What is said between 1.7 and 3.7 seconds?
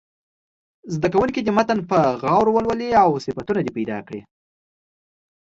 په غور ولولي او صفتونه